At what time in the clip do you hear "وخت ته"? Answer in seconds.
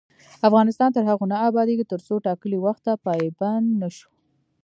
2.65-2.93